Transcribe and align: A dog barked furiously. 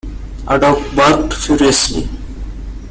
A 0.47 0.57
dog 0.57 0.81
barked 0.95 1.31
furiously. 1.33 2.09